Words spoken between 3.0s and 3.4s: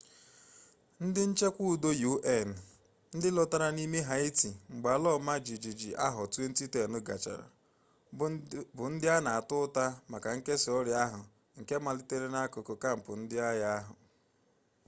ndị